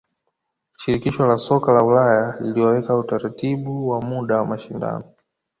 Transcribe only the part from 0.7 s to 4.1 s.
shirikisho la soka la ulaya liliaweka utaratibu wa